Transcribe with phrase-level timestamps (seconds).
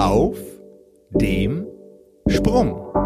[0.00, 0.38] Auf
[1.10, 1.66] dem
[2.26, 2.99] Sprung.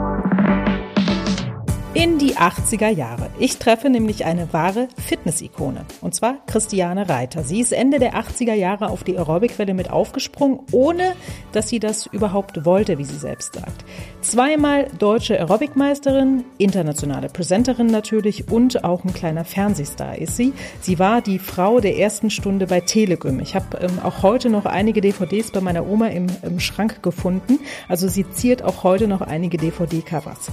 [2.34, 3.30] Die 80er Jahre.
[3.38, 5.84] Ich treffe nämlich eine wahre Fitness-Ikone.
[6.00, 7.44] Und zwar Christiane Reiter.
[7.44, 11.12] Sie ist Ende der 80er Jahre auf die Aerobic-Welle mit aufgesprungen, ohne
[11.52, 13.84] dass sie das überhaupt wollte, wie sie selbst sagt.
[14.20, 20.55] Zweimal deutsche Aerobic-Meisterin, internationale Präsenterin natürlich und auch ein kleiner Fernsehstar ist sie.
[20.80, 23.39] Sie war die Frau der ersten Stunde bei Telegym.
[23.39, 27.61] Ich habe ähm, auch heute noch einige DVDs bei meiner Oma im, im Schrank gefunden.
[27.89, 30.51] Also sie ziert auch heute noch einige DVD-Covers.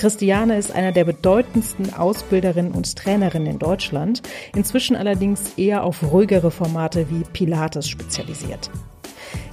[0.00, 4.22] Christiane ist einer der bedeutendsten Ausbilderinnen und Trainerinnen in Deutschland,
[4.56, 8.70] inzwischen allerdings eher auf ruhigere Formate wie Pilates spezialisiert.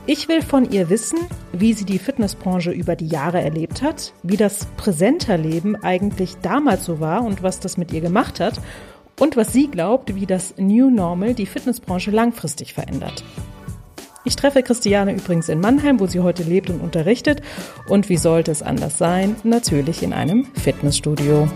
[0.06, 1.20] Ich will von ihr wissen,
[1.52, 7.02] wie sie die Fitnessbranche über die Jahre erlebt hat, wie das Präsenterleben eigentlich damals so
[7.02, 8.62] war und was das mit ihr gemacht hat
[9.20, 13.22] und was sie glaubt, wie das New Normal die Fitnessbranche langfristig verändert.
[14.28, 17.42] Ich treffe Christiane übrigens in Mannheim, wo sie heute lebt und unterrichtet.
[17.88, 19.38] Und wie sollte es anders sein?
[19.46, 21.48] Natürlich in einem Fitnessstudio.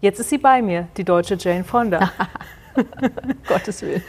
[0.00, 2.10] Jetzt ist sie bei mir, die deutsche Jane Fonda.
[3.46, 4.02] Gottes Willen.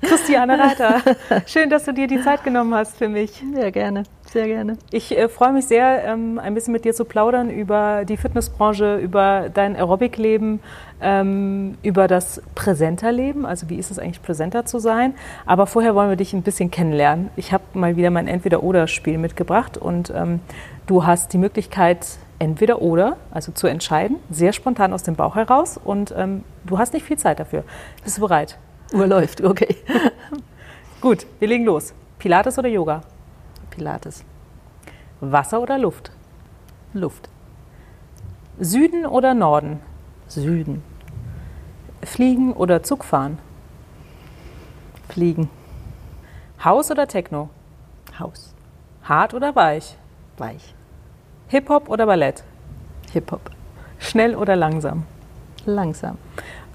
[0.00, 1.02] Christiane Reiter,
[1.46, 3.42] schön, dass du dir die Zeit genommen hast für mich.
[3.54, 4.78] Sehr gerne, sehr gerne.
[4.92, 8.96] Ich äh, freue mich sehr, ähm, ein bisschen mit dir zu plaudern über die Fitnessbranche,
[8.96, 10.60] über dein Aerobic-Leben,
[11.00, 15.14] ähm, über das Präsenterleben, also wie ist es eigentlich, Präsenter zu sein.
[15.46, 17.30] Aber vorher wollen wir dich ein bisschen kennenlernen.
[17.36, 20.40] Ich habe mal wieder mein Entweder-Oder-Spiel mitgebracht und ähm,
[20.86, 22.06] du hast die Möglichkeit,
[22.38, 26.94] entweder oder, also zu entscheiden, sehr spontan aus dem Bauch heraus und ähm, du hast
[26.94, 27.64] nicht viel Zeit dafür.
[28.04, 28.58] Bist du bereit?
[28.92, 29.76] Uhr läuft, okay.
[31.00, 31.94] Gut, wir legen los.
[32.18, 33.02] Pilates oder Yoga?
[33.70, 34.24] Pilates.
[35.20, 36.10] Wasser oder Luft?
[36.92, 37.28] Luft.
[38.58, 39.80] Süden oder Norden?
[40.28, 40.82] Süden.
[42.02, 43.38] Fliegen oder Zug fahren?
[45.08, 45.50] Fliegen.
[46.64, 47.50] Haus oder Techno?
[48.18, 48.54] Haus.
[49.04, 49.96] Hart oder weich?
[50.36, 50.74] Weich.
[51.48, 52.44] Hip-Hop oder Ballett?
[53.12, 53.50] Hip-Hop.
[53.98, 55.04] Schnell oder langsam?
[55.66, 56.16] Langsam.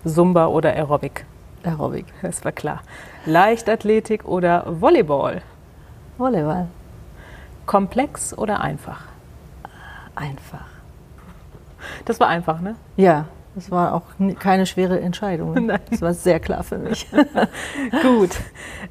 [0.03, 1.25] Zumba oder Aerobic?
[1.63, 2.05] Aerobic.
[2.21, 2.81] Das war klar.
[3.25, 5.41] Leichtathletik oder Volleyball?
[6.17, 6.67] Volleyball.
[7.65, 9.01] Komplex oder einfach?
[10.15, 10.65] Einfach.
[12.05, 12.75] Das war einfach, ne?
[12.95, 14.03] Ja, das war auch
[14.39, 15.53] keine schwere Entscheidung.
[15.67, 15.79] Nein.
[15.89, 17.07] Das war sehr klar für mich.
[18.01, 18.31] Gut.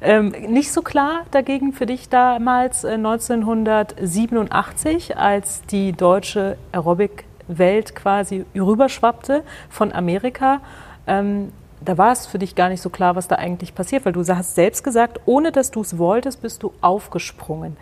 [0.01, 8.43] Ähm, nicht so klar dagegen für dich damals äh, 1987, als die deutsche Aerobic-Welt quasi
[8.55, 10.61] rüberschwappte von Amerika.
[11.05, 14.13] Ähm, da war es für dich gar nicht so klar, was da eigentlich passiert, weil
[14.13, 17.77] du hast selbst gesagt, ohne dass du es wolltest, bist du aufgesprungen.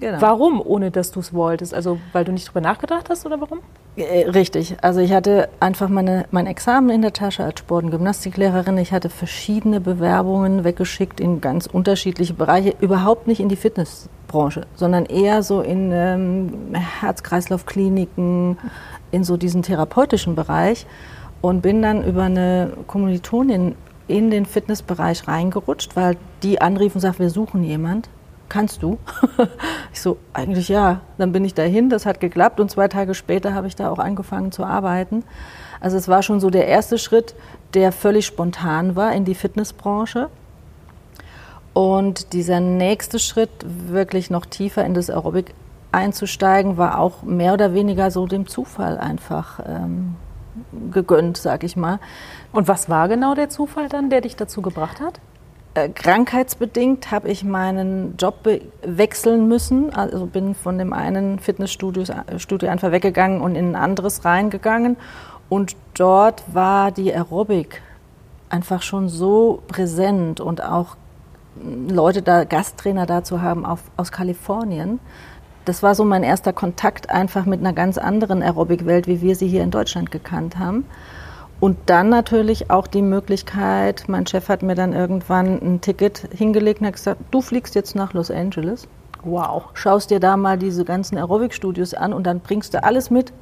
[0.00, 0.20] Genau.
[0.20, 1.74] Warum, ohne dass du es wolltest?
[1.74, 3.58] Also, weil du nicht drüber nachgedacht hast oder warum?
[3.96, 4.76] Äh, richtig.
[4.80, 8.78] Also, ich hatte einfach meine, mein Examen in der Tasche als Sport- und Gymnastiklehrerin.
[8.78, 12.74] Ich hatte verschiedene Bewerbungen weggeschickt in ganz unterschiedliche Bereiche.
[12.80, 18.56] Überhaupt nicht in die Fitnessbranche, sondern eher so in ähm, Herz-Kreislauf-Kliniken,
[19.10, 20.86] in so diesen therapeutischen Bereich.
[21.40, 23.74] Und bin dann über eine Kommilitonin
[24.08, 28.08] in den Fitnessbereich reingerutscht, weil die anrief und sagt, wir suchen jemand
[28.48, 28.98] kannst du?
[29.92, 31.00] ich so, eigentlich ja.
[31.18, 33.98] Dann bin ich dahin, das hat geklappt und zwei Tage später habe ich da auch
[33.98, 35.24] angefangen zu arbeiten.
[35.80, 37.34] Also es war schon so der erste Schritt,
[37.74, 40.28] der völlig spontan war in die Fitnessbranche.
[41.72, 45.54] Und dieser nächste Schritt, wirklich noch tiefer in das Aerobic
[45.92, 50.16] einzusteigen, war auch mehr oder weniger so dem Zufall einfach ähm,
[50.90, 52.00] gegönnt, sag ich mal.
[52.52, 55.20] Und was war genau der Zufall dann, der dich dazu gebracht hat?
[55.78, 58.48] Äh, krankheitsbedingt habe ich meinen Job
[58.82, 59.94] wechseln müssen.
[59.94, 64.96] Also bin von dem einen Fitnessstudio äh, einfach weggegangen und in ein anderes reingegangen.
[65.48, 67.82] Und dort war die Aerobic
[68.50, 70.96] einfach schon so präsent und auch
[71.88, 75.00] Leute da, Gasttrainer dazu haben auf, aus Kalifornien.
[75.64, 79.48] Das war so mein erster Kontakt einfach mit einer ganz anderen Aerobic-Welt, wie wir sie
[79.48, 80.86] hier in Deutschland gekannt haben.
[81.60, 86.80] Und dann natürlich auch die Möglichkeit, mein Chef hat mir dann irgendwann ein Ticket hingelegt
[86.80, 88.86] und hat gesagt, du fliegst jetzt nach Los Angeles.
[89.24, 89.64] Wow.
[89.74, 93.32] Schaust dir da mal diese ganzen Aerobic-Studios an und dann bringst du alles mit,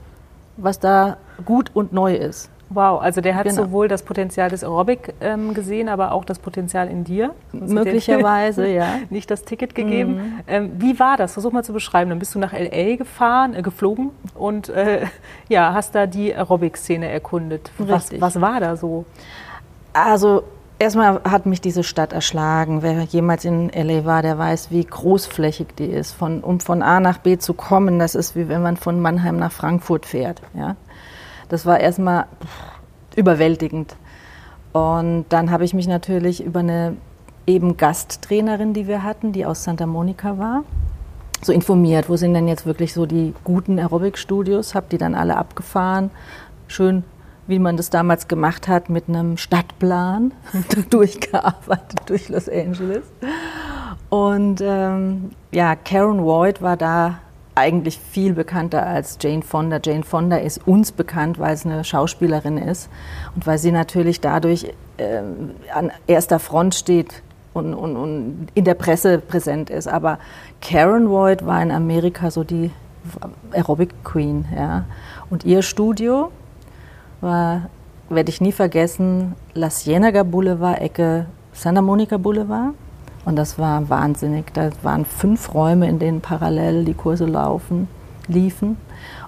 [0.56, 2.48] was da gut und neu ist.
[2.68, 3.64] Wow, also der hat genau.
[3.64, 7.32] sowohl das Potenzial des Aerobic ähm, gesehen, aber auch das Potenzial in dir.
[7.52, 8.86] Möglicherweise, ja.
[9.08, 10.14] Nicht das Ticket gegeben.
[10.14, 10.40] Mhm.
[10.48, 11.34] Ähm, wie war das?
[11.34, 12.10] Versuch mal zu beschreiben.
[12.10, 15.06] Dann bist du nach LA gefahren, äh, geflogen und äh,
[15.48, 17.70] ja, hast da die Aerobic-Szene erkundet.
[17.78, 19.04] Was, was war da so?
[19.92, 20.42] Also
[20.78, 22.82] Erstmal hat mich diese Stadt erschlagen.
[22.82, 26.12] Wer jemals in LA war, der weiß, wie großflächig die ist.
[26.12, 29.38] Von, um von A nach B zu kommen, das ist wie wenn man von Mannheim
[29.38, 30.42] nach Frankfurt fährt.
[30.54, 30.76] Ja?
[31.48, 32.26] Das war erstmal
[33.14, 33.96] überwältigend.
[34.72, 36.96] Und dann habe ich mich natürlich über eine
[37.46, 40.64] eben Gasttrainerin, die wir hatten, die aus Santa Monica war,
[41.42, 45.36] so informiert, wo sind denn jetzt wirklich so die guten Aerobic-Studios, habe die dann alle
[45.36, 46.10] abgefahren,
[46.66, 47.04] schön
[47.46, 50.32] wie man das damals gemacht hat, mit einem Stadtplan
[50.90, 53.04] durchgearbeitet durch Los Angeles.
[54.08, 57.18] Und ähm, ja, Karen Voigt war da
[57.56, 59.80] eigentlich viel bekannter als Jane Fonda.
[59.82, 62.88] Jane Fonda ist uns bekannt, weil es eine Schauspielerin ist
[63.34, 65.22] und weil sie natürlich dadurch äh,
[65.74, 67.22] an erster Front steht
[67.54, 69.88] und, und, und, in der Presse präsent ist.
[69.88, 70.18] Aber
[70.60, 72.70] Karen Voigt war in Amerika so die
[73.52, 74.44] Aerobic Queen.
[74.54, 74.84] Ja.
[75.30, 76.30] Und ihr Studio
[77.22, 77.70] war,
[78.10, 82.74] werde ich nie vergessen, La Cienega Boulevard, Ecke Santa Monica Boulevard.
[83.26, 84.54] Und das war wahnsinnig.
[84.54, 87.88] Da waren fünf Räume, in denen parallel die Kurse laufen,
[88.28, 88.76] liefen.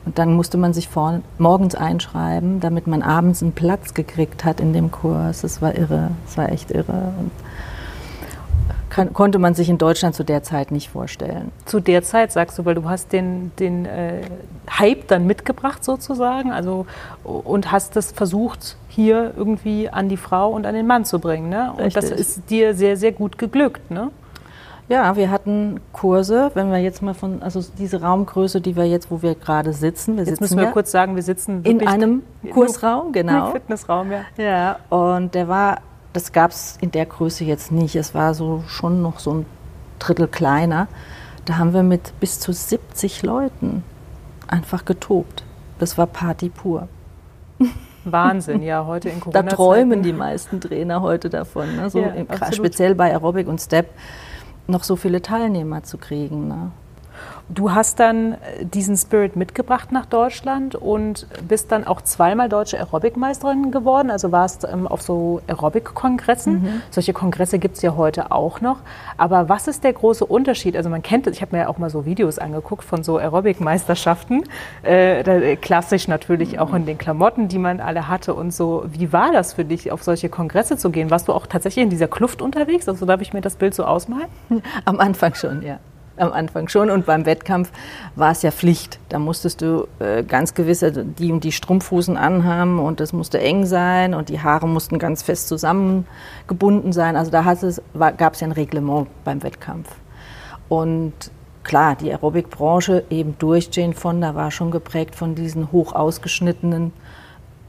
[0.07, 4.61] Und dann musste man sich vor, morgens einschreiben, damit man abends einen Platz gekriegt hat
[4.61, 5.41] in dem Kurs.
[5.43, 6.13] Das war irre.
[6.25, 7.13] Das war echt irre.
[7.19, 7.33] Und
[8.89, 11.53] kann, konnte man sich in Deutschland zu der Zeit nicht vorstellen.
[11.65, 14.23] Zu der Zeit sagst du, weil du hast den, den äh,
[14.71, 16.87] Hype dann mitgebracht sozusagen, also
[17.25, 21.49] und hast es versucht hier irgendwie an die Frau und an den Mann zu bringen,
[21.49, 21.73] ne?
[21.73, 21.95] Und Richtig.
[21.95, 24.11] das ist dir sehr sehr gut geglückt, ne?
[24.89, 29.11] Ja, wir hatten Kurse, wenn wir jetzt mal von, also diese Raumgröße, die wir jetzt,
[29.11, 31.87] wo wir gerade sitzen, wir jetzt sitzen müssen wir ja kurz sagen, wir sitzen in
[31.87, 33.51] einem Kursraum, genau.
[33.53, 34.23] Fitnessraum, ja.
[34.39, 35.79] Ja, und der war
[36.13, 37.97] das gab es in der Größe jetzt nicht.
[37.97, 39.47] Es war so schon noch so ein
[39.99, 40.89] Drittel kleiner.
[41.45, 43.83] Da haben wir mit bis zu 70 Leuten
[44.47, 45.45] einfach getobt.
[45.79, 46.89] Das war Party pur.
[48.05, 49.43] Wahnsinn, ja, heute in Corona.
[49.43, 51.91] Da träumen die meisten Trainer heute davon, ne?
[51.91, 53.91] so ja, speziell bei Aerobic und Step
[54.67, 56.49] noch so viele Teilnehmer zu kriegen.
[56.49, 56.71] Ne?
[57.49, 62.79] Du hast dann äh, diesen Spirit mitgebracht nach Deutschland und bist dann auch zweimal deutsche
[62.79, 64.11] Aerobic-Meisterin geworden.
[64.11, 66.63] Also warst ähm, auf so Aerobic-Kongressen.
[66.63, 66.83] Mhm.
[66.91, 68.79] Solche Kongresse gibt es ja heute auch noch.
[69.17, 70.77] Aber was ist der große Unterschied?
[70.77, 74.45] Also man kennt, ich habe mir ja auch mal so Videos angeguckt von so Aerobic-Meisterschaften.
[74.83, 76.59] Äh, klassisch natürlich mhm.
[76.59, 78.85] auch in den Klamotten, die man alle hatte und so.
[78.89, 81.11] Wie war das für dich, auf solche Kongresse zu gehen?
[81.11, 82.89] Warst du auch tatsächlich in dieser Kluft unterwegs?
[82.89, 84.29] Also darf ich mir das Bild so ausmalen?
[84.85, 85.79] Am Anfang schon, ja
[86.21, 86.91] am Anfang schon.
[86.91, 87.71] Und beim Wettkampf
[88.17, 88.99] war es ja Pflicht.
[89.09, 93.67] Da musstest du äh, ganz gewisse die und die Strumpfhosen anhaben und das musste eng
[93.67, 97.17] sein und die Haare mussten ganz fest zusammengebunden sein.
[97.17, 97.43] Also da
[98.11, 99.89] gab es ja ein Reglement beim Wettkampf.
[100.69, 101.13] Und
[101.65, 106.93] klar, die Aerobic-Branche eben durch Jane Fonda war schon geprägt von diesen hoch ausgeschnittenen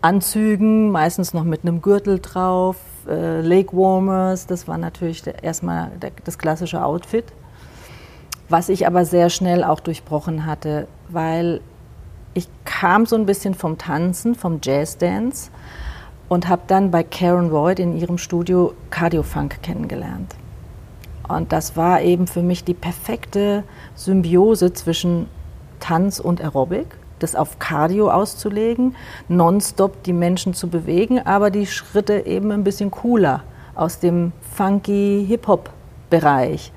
[0.02, 5.92] Anzügen, meistens noch mit einem Gürtel drauf, äh, Lake Warmers, das war natürlich erstmal
[6.24, 7.26] das klassische Outfit
[8.50, 11.62] was ich aber sehr schnell auch durchbrochen hatte, weil
[12.34, 15.52] ich kam so ein bisschen vom Tanzen, vom Jazzdance
[16.28, 20.36] und habe dann bei Karen Voigt in ihrem Studio Cardiofunk kennengelernt.
[21.28, 23.64] Und das war eben für mich die perfekte
[23.96, 25.28] Symbiose zwischen
[25.80, 26.88] Tanz und Aerobic,
[27.20, 28.96] das auf Cardio auszulegen,
[29.28, 33.44] nonstop die Menschen zu bewegen, aber die Schritte eben ein bisschen cooler
[33.76, 36.72] aus dem funky Hip-Hop-Bereich.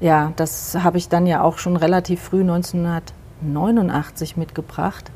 [0.00, 5.10] Ja, das habe ich dann ja auch schon relativ früh 1989 mitgebracht.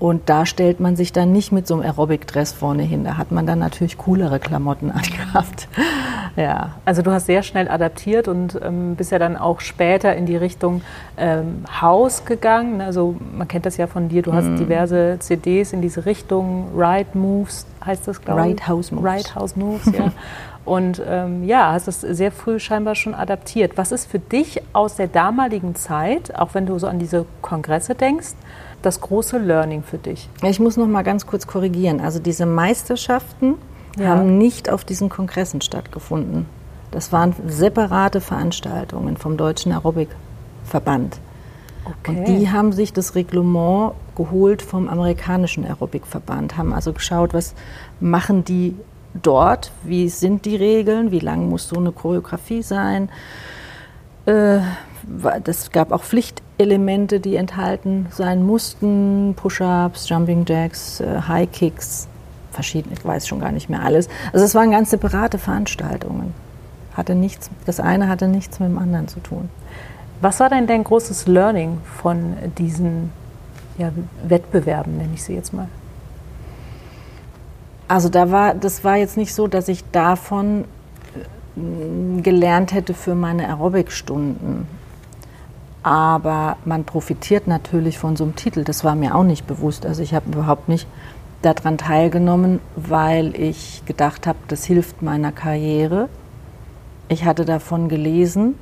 [0.00, 3.04] Und da stellt man sich dann nicht mit so einem Aerobic-Dress vorne hin.
[3.04, 5.68] Da hat man dann natürlich coolere Klamotten angehabt.
[6.36, 6.70] ja.
[6.86, 10.38] Also du hast sehr schnell adaptiert und ähm, bist ja dann auch später in die
[10.38, 10.80] Richtung
[11.18, 12.80] ähm, House gegangen.
[12.80, 14.22] Also man kennt das ja von dir.
[14.22, 14.56] Du hast mm.
[14.56, 16.68] diverse CDs in diese Richtung.
[16.74, 18.46] Ride Moves heißt das, glaube ich.
[18.46, 19.04] Ride House Moves.
[19.04, 20.12] Ride House Moves, ja.
[20.64, 23.72] Und ähm, ja, hast es sehr früh scheinbar schon adaptiert.
[23.76, 27.94] Was ist für dich aus der damaligen Zeit, auch wenn du so an diese Kongresse
[27.94, 28.34] denkst,
[28.82, 30.28] das große Learning für dich?
[30.42, 32.00] Ich muss noch mal ganz kurz korrigieren.
[32.00, 33.54] Also diese Meisterschaften
[33.98, 34.08] ja.
[34.08, 36.46] haben nicht auf diesen Kongressen stattgefunden.
[36.90, 41.20] Das waren separate Veranstaltungen vom Deutschen Aerobikverband.
[41.84, 42.18] Okay.
[42.18, 47.54] Und die haben sich das Reglement geholt vom amerikanischen Aerobikverband, haben also geschaut, was
[48.00, 48.76] machen die
[49.14, 53.08] dort, wie sind die Regeln, wie lang muss so eine Choreografie sein.
[54.26, 54.60] Äh,
[55.44, 62.08] das gab auch Pflichtelemente, die enthalten sein mussten, Push-ups, Jumping Jacks, äh, High Kicks,
[62.50, 64.08] verschiedene, ich weiß schon gar nicht mehr alles.
[64.32, 66.34] Also es waren ganz separate Veranstaltungen.
[66.94, 69.48] Hatte nichts, das eine hatte nichts mit dem anderen zu tun.
[70.20, 73.10] Was war denn dein großes Learning von diesen
[73.78, 73.90] ja,
[74.26, 75.68] Wettbewerben, nenne ich sie jetzt mal?
[77.90, 80.64] Also da war, das war jetzt nicht so, dass ich davon
[81.56, 84.68] äh, gelernt hätte für meine Aerobic-Stunden.
[85.82, 88.62] Aber man profitiert natürlich von so einem Titel.
[88.62, 89.86] Das war mir auch nicht bewusst.
[89.86, 90.86] Also ich habe überhaupt nicht
[91.42, 96.08] daran teilgenommen, weil ich gedacht habe, das hilft meiner Karriere.
[97.08, 98.54] Ich hatte davon gelesen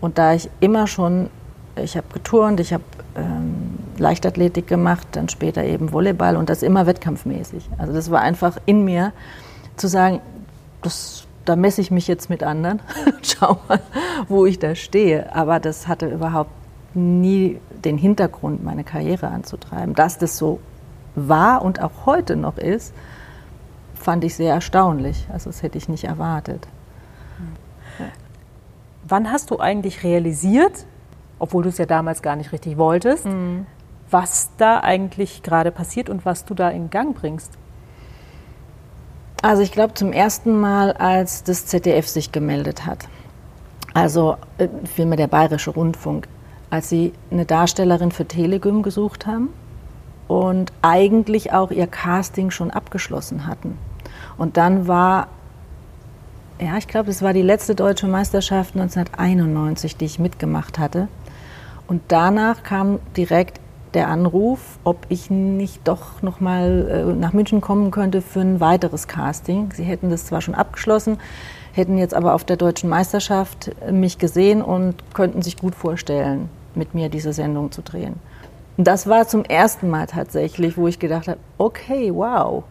[0.00, 1.28] und da ich immer schon,
[1.76, 2.84] ich habe geturnt, ich habe
[3.16, 7.68] ähm, Leichtathletik gemacht, dann später eben Volleyball und das immer wettkampfmäßig.
[7.78, 9.12] Also das war einfach in mir
[9.76, 10.20] zu sagen,
[10.82, 12.80] das, da messe ich mich jetzt mit anderen,
[13.22, 13.80] schau mal,
[14.28, 15.34] wo ich da stehe.
[15.34, 16.50] Aber das hatte überhaupt
[16.94, 19.94] nie den Hintergrund, meine Karriere anzutreiben.
[19.94, 20.60] Dass das so
[21.14, 22.94] war und auch heute noch ist,
[23.94, 25.26] fand ich sehr erstaunlich.
[25.32, 26.68] Also das hätte ich nicht erwartet.
[29.06, 30.86] Wann hast du eigentlich realisiert,
[31.38, 33.66] obwohl du es ja damals gar nicht richtig wolltest, mhm.
[34.12, 37.52] Was da eigentlich gerade passiert und was du da in Gang bringst?
[39.42, 43.08] Also ich glaube zum ersten Mal, als das ZDF sich gemeldet hat.
[43.94, 46.28] Also äh, vielmehr der Bayerische Rundfunk,
[46.70, 49.48] als sie eine Darstellerin für Telegym gesucht haben
[50.28, 53.76] und eigentlich auch ihr Casting schon abgeschlossen hatten.
[54.38, 55.26] Und dann war,
[56.60, 61.08] ja, ich glaube, es war die letzte deutsche Meisterschaft 1991, die ich mitgemacht hatte.
[61.88, 63.60] Und danach kam direkt
[63.94, 68.60] der Anruf, ob ich nicht doch noch mal äh, nach München kommen könnte für ein
[68.60, 69.72] weiteres Casting.
[69.74, 71.18] Sie hätten das zwar schon abgeschlossen,
[71.72, 76.94] hätten jetzt aber auf der deutschen Meisterschaft mich gesehen und könnten sich gut vorstellen, mit
[76.94, 78.14] mir diese Sendung zu drehen.
[78.76, 82.64] Und das war zum ersten Mal tatsächlich, wo ich gedacht habe, okay, wow,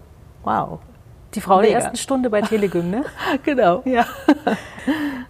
[0.43, 0.79] wow.
[1.33, 1.67] Die Frau Mega.
[1.67, 3.05] der ersten Stunde bei Telegym, ne?
[3.43, 3.81] genau.
[3.85, 4.05] Ja.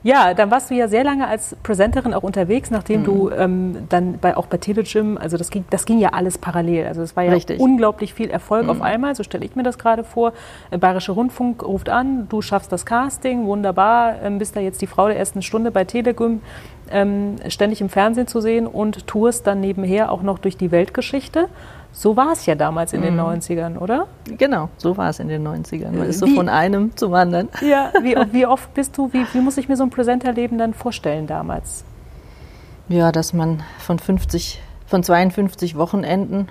[0.04, 3.06] ja, dann warst du ja sehr lange als Präsenterin auch unterwegs, nachdem mhm.
[3.06, 6.88] du ähm, dann bei, auch bei Telegym, also das ging, das ging ja alles parallel.
[6.88, 7.60] Also es war ja Richtig.
[7.60, 8.70] unglaublich viel Erfolg mhm.
[8.72, 10.34] auf einmal, so stelle ich mir das gerade vor.
[10.72, 14.88] Der Bayerische Rundfunk ruft an, du schaffst das Casting, wunderbar, ähm, bist da jetzt die
[14.88, 16.42] Frau der ersten Stunde bei Telegym
[16.92, 21.48] ähm, ständig im Fernsehen zu sehen und tourst dann nebenher auch noch durch die Weltgeschichte.
[21.94, 23.78] So war es ja damals in den 90ern, mhm.
[23.78, 24.08] oder?
[24.38, 25.92] Genau, so war es in den 90ern.
[25.92, 27.50] Man ist so von einem zum anderen.
[27.62, 30.74] Ja, wie, wie oft bist du, wie, wie muss ich mir so ein Präsenterleben dann
[30.74, 31.84] vorstellen damals?
[32.88, 36.48] Ja, dass man von 50, von 52 Wochenenden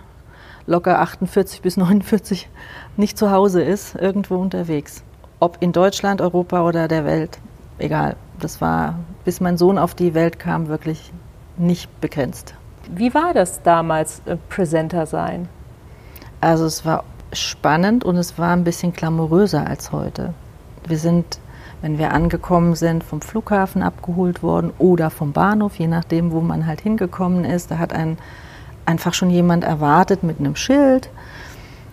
[0.67, 2.49] locker 48 bis 49
[2.97, 5.03] nicht zu Hause ist, irgendwo unterwegs.
[5.39, 7.39] Ob in Deutschland, Europa oder der Welt,
[7.79, 8.17] egal.
[8.41, 11.13] Das war, bis mein Sohn auf die Welt kam, wirklich
[11.57, 12.55] nicht begrenzt.
[12.89, 15.49] Wie war das damals, äh, Presenter sein?
[16.41, 20.35] Also es war spannend und es war ein bisschen glamouröser als heute.
[20.87, 21.39] Wir sind,
[21.83, 26.67] wenn wir angekommen sind, vom Flughafen abgeholt worden oder vom Bahnhof, je nachdem, wo man
[26.67, 27.71] halt hingekommen ist.
[27.71, 28.19] Da hat ein,
[28.87, 31.11] einfach schon jemand erwartet mit einem Schild.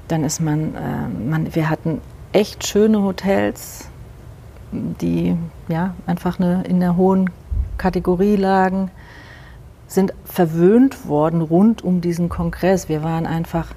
[0.08, 2.02] Dann ist man, äh, man wir hatten
[2.32, 3.87] echt schöne Hotels,
[4.72, 7.30] die ja einfach eine, in der hohen
[7.78, 8.92] Kategorie lagen,
[9.88, 12.90] sind verwöhnt worden rund um diesen Kongress.
[12.90, 13.74] Wir waren einfach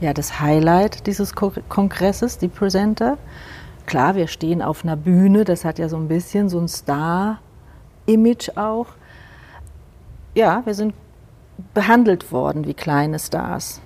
[0.00, 3.16] ja, das Highlight dieses Kongresses, die Presenter.
[3.86, 8.50] Klar, wir stehen auf einer Bühne, das hat ja so ein bisschen so ein Star-Image
[8.56, 8.86] auch.
[10.34, 10.94] Ja, wir sind
[11.72, 13.80] behandelt worden wie kleine Stars.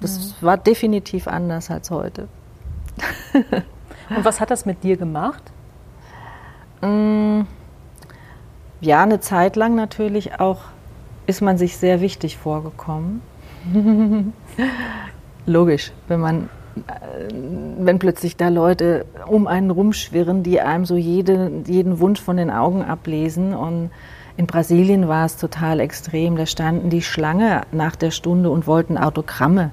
[0.00, 0.46] Das mhm.
[0.46, 2.28] war definitiv anders als heute.
[4.10, 5.42] Und was hat das mit dir gemacht?
[6.84, 7.46] Mm,
[8.80, 10.60] ja, eine Zeit lang natürlich auch
[11.26, 13.22] ist man sich sehr wichtig vorgekommen.
[15.46, 17.32] Logisch, wenn man äh,
[17.78, 22.50] wenn plötzlich da Leute um einen rumschwirren, die einem so jede, jeden Wunsch von den
[22.50, 23.54] Augen ablesen.
[23.54, 23.90] Und
[24.36, 26.36] in Brasilien war es total extrem.
[26.36, 29.70] Da standen die Schlange nach der Stunde und wollten Autogramme.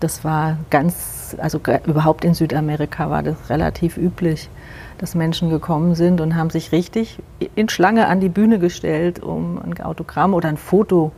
[0.00, 4.50] Das war ganz, also überhaupt in Südamerika war das relativ üblich
[4.98, 7.18] dass Menschen gekommen sind und haben sich richtig
[7.54, 11.12] in Schlange an die Bühne gestellt, um ein Autogramm oder ein Foto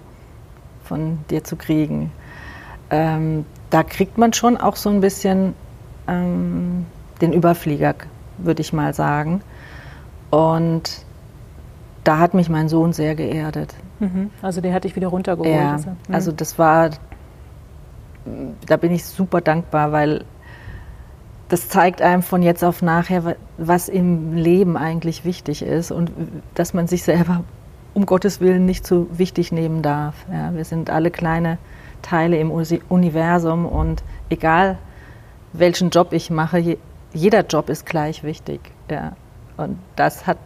[0.84, 2.12] von dir zu kriegen.
[2.90, 5.54] Ähm, da kriegt man schon auch so ein bisschen
[6.08, 6.87] ähm,
[7.20, 7.94] den Überflieger,
[8.38, 9.42] würde ich mal sagen.
[10.30, 11.04] Und
[12.04, 13.75] da hat mich mein Sohn sehr geerdet.
[13.99, 14.30] Mhm.
[14.42, 15.54] Also der hat dich wieder runtergeholt.
[15.54, 16.14] Ja, mhm.
[16.14, 16.90] also das war,
[18.66, 20.25] da bin ich super dankbar, weil
[21.50, 26.12] das zeigt einem von jetzt auf nachher, was im Leben eigentlich wichtig ist und
[26.54, 27.45] dass man sich selber
[27.95, 30.14] um Gottes Willen nicht zu wichtig nehmen darf.
[30.33, 31.59] Ja, wir sind alle kleine
[32.02, 34.78] Teile im Universum und egal
[35.52, 36.78] welchen Job ich mache,
[37.12, 38.61] jeder Job ist gleich wichtig.
[38.88, 39.16] Ja.
[39.57, 40.38] Und das hat,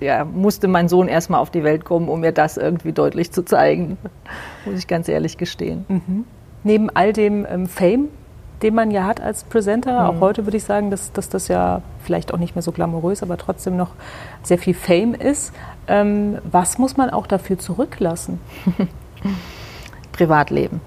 [0.00, 3.44] ja, musste mein Sohn erstmal auf die Welt kommen, um mir das irgendwie deutlich zu
[3.44, 3.96] zeigen,
[4.64, 5.84] muss ich ganz ehrlich gestehen.
[5.88, 6.24] Mhm.
[6.64, 8.08] Neben all dem ähm, Fame,
[8.62, 10.02] den man ja hat als Presenter.
[10.02, 10.16] Mhm.
[10.16, 13.22] Auch heute würde ich sagen, dass, dass, das ja vielleicht auch nicht mehr so glamourös,
[13.22, 13.90] aber trotzdem noch
[14.42, 15.52] sehr viel Fame ist.
[15.88, 18.40] Ähm, was muss man auch dafür zurücklassen?
[20.12, 20.80] Privatleben.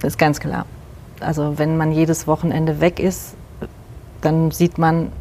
[0.00, 0.64] Das ist ganz klar.
[1.20, 3.34] Also wenn man jedes Wochenende weg ist,
[4.20, 5.12] dann sieht man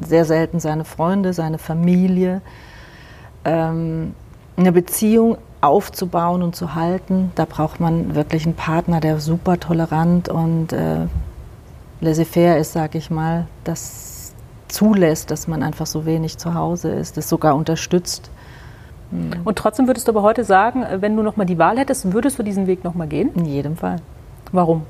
[0.00, 2.40] sehr selten seine Freunde, seine Familie.
[3.44, 4.14] Ähm,
[4.56, 10.28] eine Beziehung aufzubauen und zu halten, da braucht man wirklich einen Partner, der super tolerant
[10.28, 11.06] und äh,
[12.00, 14.32] laissez-faire ist, sag ich mal, das
[14.68, 18.30] zulässt, dass man einfach so wenig zu Hause ist, das sogar unterstützt.
[19.10, 19.32] Hm.
[19.44, 22.42] Und trotzdem würdest du aber heute sagen, wenn du nochmal die Wahl hättest, würdest du
[22.42, 23.30] diesen Weg nochmal gehen?
[23.34, 23.96] In jedem Fall.
[24.52, 24.82] Warum?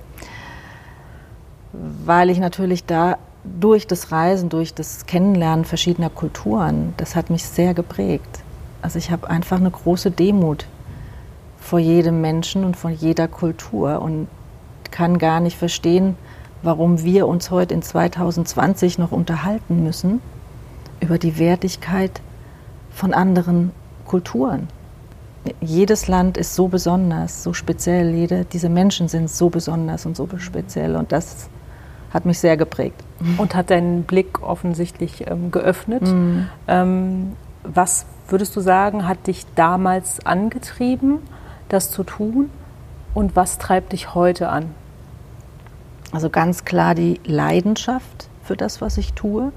[1.73, 7.45] Weil ich natürlich da durch das Reisen, durch das Kennenlernen verschiedener Kulturen, das hat mich
[7.45, 8.43] sehr geprägt.
[8.83, 10.67] Also ich habe einfach eine große Demut
[11.59, 14.29] vor jedem Menschen und vor jeder Kultur und
[14.91, 16.17] kann gar nicht verstehen,
[16.63, 20.21] warum wir uns heute in 2020 noch unterhalten müssen
[21.01, 22.21] über die Wertigkeit
[22.91, 23.71] von anderen
[24.05, 24.69] Kulturen.
[25.61, 28.15] Jedes Land ist so besonders, so speziell.
[28.15, 30.97] Jede, diese Menschen sind so besonders und so speziell.
[30.97, 31.49] Und das
[32.13, 33.03] hat mich sehr geprägt.
[33.39, 36.03] Und hat deinen Blick offensichtlich ähm, geöffnet.
[36.03, 36.49] Mhm.
[36.69, 37.33] Ähm,
[37.63, 41.19] was würdest du sagen, hat dich damals angetrieben,
[41.69, 42.51] das zu tun?
[43.15, 44.75] Und was treibt dich heute an?
[46.13, 49.53] Also ganz klar die Leidenschaft für das, was ich tue.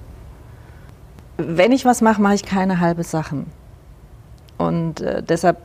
[1.38, 3.48] Wenn ich was mache, mache ich keine halbe Sachen.
[4.58, 5.58] Und äh, deshalb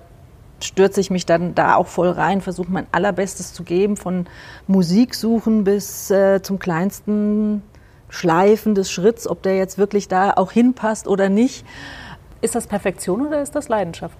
[0.62, 4.27] stürze ich mich dann da auch voll rein, versuche mein allerbestes zu geben, von
[4.67, 7.62] Musik suchen bis äh, zum kleinsten
[8.09, 11.65] Schleifen des Schritts, ob der jetzt wirklich da auch hinpasst oder nicht.
[12.40, 14.18] Ist das Perfektion oder ist das Leidenschaft?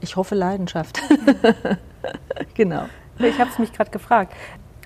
[0.00, 1.00] Ich hoffe Leidenschaft.
[2.54, 2.84] genau.
[3.18, 4.32] Ich habe es mich gerade gefragt.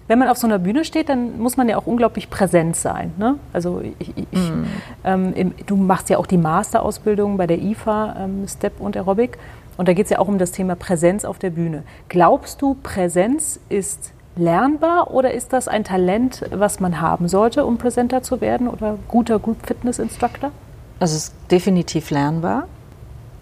[0.09, 3.13] Wenn man auf so einer Bühne steht, dann muss man ja auch unglaublich präsent sein.
[3.17, 3.37] Ne?
[3.53, 4.65] Also ich, ich, mm.
[5.05, 9.39] ähm, im, du machst ja auch die Masterausbildung bei der IFA, ähm, Step und Aerobic.
[9.77, 11.83] Und da geht es ja auch um das Thema Präsenz auf der Bühne.
[12.09, 17.79] Glaubst du, Präsenz ist lernbar oder ist das ein Talent, was man haben sollte, um
[17.79, 20.53] Präsenter zu werden oder guter Group Fitness Instructor?
[20.99, 22.69] Also es ist definitiv lernbar.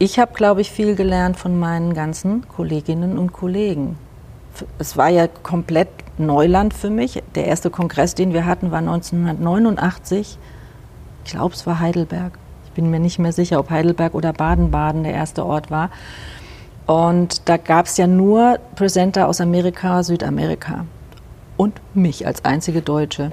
[0.00, 3.96] Ich habe, glaube ich, viel gelernt von meinen ganzen Kolleginnen und Kollegen.
[4.78, 7.22] Es war ja komplett Neuland für mich.
[7.36, 10.36] Der erste Kongress, den wir hatten, war 1989.
[11.24, 12.36] Ich glaube, es war Heidelberg.
[12.66, 15.90] Ich bin mir nicht mehr sicher, ob Heidelberg oder Baden-Baden der erste Ort war.
[16.86, 20.86] Und da gab es ja nur Presenter aus Amerika, Südamerika
[21.56, 23.30] und mich als einzige Deutsche.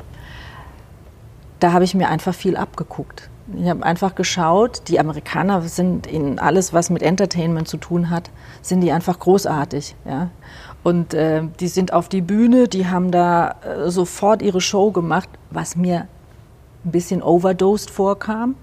[1.59, 3.30] Da habe ich mir einfach viel abgeguckt.
[3.57, 8.29] Ich habe einfach geschaut, die Amerikaner sind in alles, was mit Entertainment zu tun hat,
[8.61, 9.95] sind die einfach großartig.
[10.05, 10.29] Ja?
[10.83, 15.29] Und äh, die sind auf die Bühne, die haben da äh, sofort ihre Show gemacht,
[15.49, 16.07] was mir
[16.85, 18.55] ein bisschen overdosed vorkam.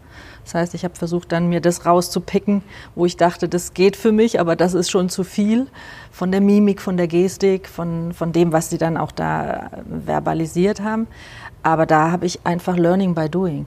[0.44, 2.62] Das heißt, ich habe versucht, dann mir das rauszupicken,
[2.94, 5.66] wo ich dachte, das geht für mich, aber das ist schon zu viel
[6.10, 9.70] von der Mimik, von der Gestik, von, von dem, was sie dann auch da
[10.06, 11.06] verbalisiert haben.
[11.62, 13.66] Aber da habe ich einfach Learning by Doing.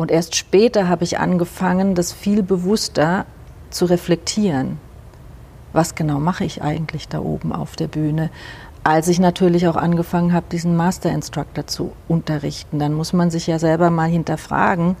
[0.00, 3.26] Und erst später habe ich angefangen, das viel bewusster
[3.68, 4.78] zu reflektieren.
[5.74, 8.30] Was genau mache ich eigentlich da oben auf der Bühne?
[8.82, 13.46] Als ich natürlich auch angefangen habe, diesen Master Instructor zu unterrichten, dann muss man sich
[13.46, 14.96] ja selber mal hinterfragen,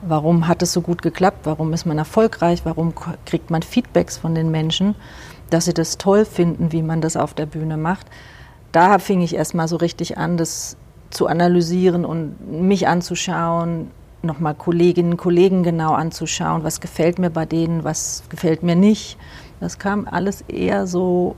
[0.00, 2.94] warum hat es so gut geklappt, warum ist man erfolgreich, warum
[3.26, 4.94] kriegt man Feedbacks von den Menschen,
[5.50, 8.06] dass sie das toll finden, wie man das auf der Bühne macht.
[8.72, 10.78] Da fing ich erst mal so richtig an, das
[11.10, 13.90] zu analysieren und mich anzuschauen,
[14.22, 19.18] nochmal Kolleginnen und Kollegen genau anzuschauen, was gefällt mir bei denen, was gefällt mir nicht.
[19.60, 21.36] Das kam alles eher so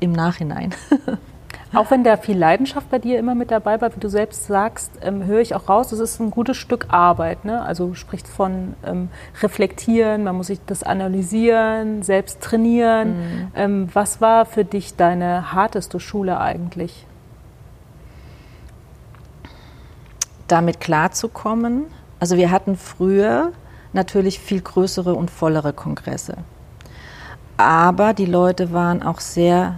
[0.00, 0.74] im Nachhinein.
[1.74, 4.92] Auch wenn da viel Leidenschaft bei dir immer mit dabei war, wie du selbst sagst,
[5.02, 7.44] ähm, höre ich auch raus, es ist ein gutes Stück Arbeit.
[7.44, 7.60] Ne?
[7.62, 9.08] Also du sprichst von ähm,
[9.42, 13.08] Reflektieren, man muss sich das analysieren, selbst trainieren.
[13.08, 13.50] Mhm.
[13.56, 17.06] Ähm, was war für dich deine harteste Schule eigentlich?
[20.46, 21.86] Damit klarzukommen,
[22.24, 23.52] also wir hatten früher
[23.92, 26.38] natürlich viel größere und vollere Kongresse.
[27.58, 29.74] Aber die Leute waren auch sehr,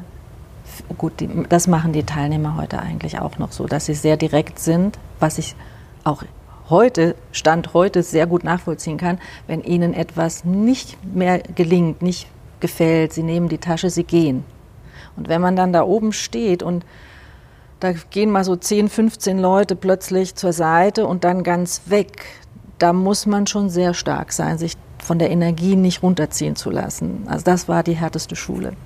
[0.97, 4.61] gut, die, das machen die Teilnehmer heute eigentlich auch noch so, dass sie sehr direkt
[4.61, 5.57] sind, was ich
[6.05, 6.23] auch
[6.71, 12.29] heute, Stand heute, sehr gut nachvollziehen kann, wenn ihnen etwas nicht mehr gelingt, nicht
[12.61, 14.45] gefällt, sie nehmen die Tasche, sie gehen.
[15.17, 16.85] Und wenn man dann da oben steht und
[17.81, 22.25] da gehen mal so 10, 15 Leute plötzlich zur Seite und dann ganz weg.
[22.79, 27.25] Da muss man schon sehr stark sein, sich von der Energie nicht runterziehen zu lassen.
[27.29, 28.73] Also das war die härteste Schule.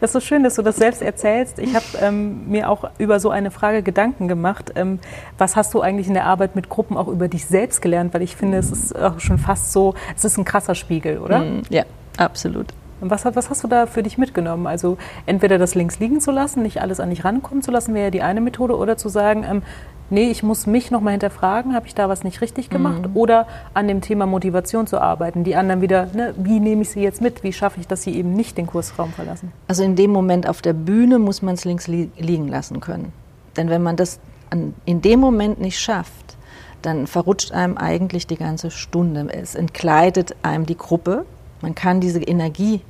[0.00, 1.58] Das ist so schön, dass du das selbst erzählst.
[1.58, 4.72] Ich habe ähm, mir auch über so eine Frage Gedanken gemacht.
[4.76, 5.00] Ähm,
[5.38, 8.14] was hast du eigentlich in der Arbeit mit Gruppen auch über dich selbst gelernt?
[8.14, 11.40] Weil ich finde, es ist auch schon fast so, es ist ein krasser Spiegel, oder?
[11.40, 11.82] Mm, ja,
[12.16, 12.66] absolut.
[13.00, 14.66] Was, was, hast du da für dich mitgenommen?
[14.66, 18.06] Also entweder das links liegen zu lassen, nicht alles an dich rankommen zu lassen, wäre
[18.06, 19.62] ja die eine Methode, oder zu sagen, ähm,
[20.10, 23.08] nee, ich muss mich nochmal hinterfragen, habe ich da was nicht richtig gemacht?
[23.08, 23.16] Mhm.
[23.16, 25.44] Oder an dem Thema Motivation zu arbeiten.
[25.44, 27.42] Die anderen wieder, ne, wie nehme ich sie jetzt mit?
[27.42, 29.52] Wie schaffe ich, dass sie eben nicht den Kursraum verlassen?
[29.68, 33.12] Also in dem Moment auf der Bühne muss man es links li liegen lassen können.
[33.56, 36.36] Denn wenn man das an, in dem Moment nicht schafft,
[36.82, 39.26] dann verrutscht einem eigentlich die ganze Stunde.
[39.32, 41.24] Es entkleidet einem die Gruppe.
[41.60, 42.80] Man kann diese Energie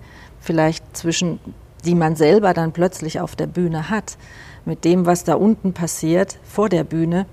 [0.41, 1.41] vielleicht zwischen,
[1.85, 4.17] die man selber dann plötzlich auf der Bühne hat,
[4.65, 7.27] mit dem, was da unten passiert vor der Bühne,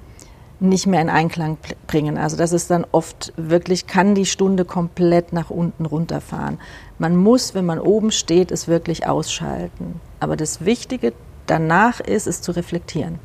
[0.59, 2.17] nicht mehr in Einklang bringen.
[2.17, 6.57] Also das ist dann oft wirklich, kann die Stunde komplett nach unten runterfahren.
[6.99, 9.99] Man muss, wenn man oben steht, es wirklich ausschalten.
[10.19, 11.13] Aber das Wichtige
[11.47, 13.19] danach ist, es zu reflektieren.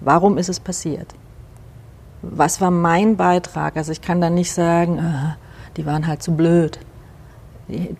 [0.00, 1.08] Warum ist es passiert?
[2.22, 3.76] Was war mein Beitrag?
[3.76, 5.36] Also ich kann dann nicht sagen, ah,
[5.76, 6.78] die waren halt zu blöd.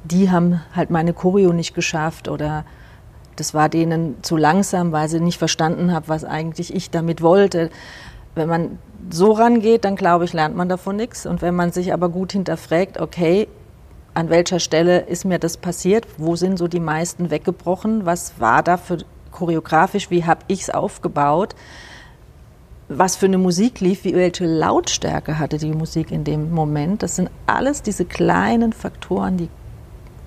[0.04, 2.64] Die, haben halt meine Choreo nicht geschafft oder
[3.37, 7.70] das war denen zu langsam, weil sie nicht verstanden haben, was eigentlich ich damit wollte.
[8.35, 8.78] Wenn man
[9.11, 11.26] so rangeht, dann glaube ich, lernt man davon nichts.
[11.26, 13.48] Und wenn man sich aber gut hinterfragt, okay,
[14.14, 16.06] an welcher Stelle ist mir das passiert?
[16.18, 18.04] Wo sind so die meisten weggebrochen?
[18.04, 18.98] Was war da für
[19.30, 20.11] choreografisch?
[20.11, 21.54] Wie habe ich es aufgebaut?
[22.88, 24.04] Was für eine Musik lief?
[24.04, 27.02] Wie, welche Lautstärke hatte die Musik in dem Moment?
[27.02, 29.48] Das sind alles diese kleinen Faktoren, die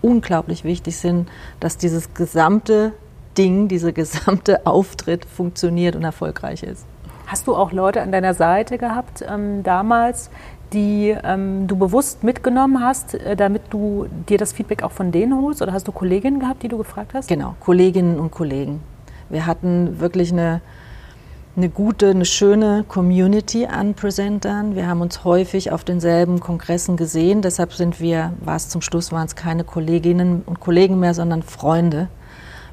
[0.02, 1.30] unglaublich wichtig sind,
[1.60, 2.94] dass dieses gesamte
[3.38, 6.86] Ding, dieser gesamte Auftritt funktioniert und erfolgreich ist.
[7.28, 10.30] Hast du auch Leute an deiner Seite gehabt ähm, damals,
[10.74, 15.42] die ähm, du bewusst mitgenommen hast, äh, damit du dir das Feedback auch von denen
[15.42, 15.62] holst?
[15.62, 17.28] Oder hast du Kolleginnen gehabt, die du gefragt hast?
[17.28, 18.82] Genau, Kolleginnen und Kollegen.
[19.30, 20.62] Wir hatten wirklich eine
[21.58, 24.76] eine gute, eine schöne Community an Präsentern.
[24.76, 27.42] Wir haben uns häufig auf denselben Kongressen gesehen.
[27.42, 31.44] Deshalb sind wir, war es zum Schluss, waren es keine Kolleginnen und Kollegen mehr, sondern
[31.44, 32.10] Freunde.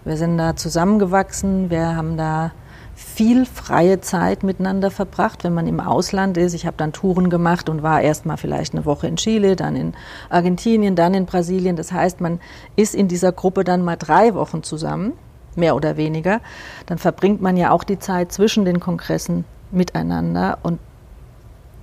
[0.05, 1.71] Wir sind da zusammengewachsen.
[1.71, 2.51] Wir haben da
[2.97, 6.53] viel freie Zeit miteinander verbracht, wenn man im Ausland ist.
[6.53, 9.77] Ich habe dann Touren gemacht und war erst mal vielleicht eine Woche in Chile, dann
[9.77, 9.95] in
[10.29, 11.77] Argentinien, dann in Brasilien.
[11.77, 12.41] Das heißt, man
[12.75, 15.13] ist in dieser Gruppe dann mal drei Wochen zusammen
[15.57, 16.41] mehr oder weniger,
[16.87, 20.79] dann verbringt man ja auch die Zeit zwischen den Kongressen miteinander und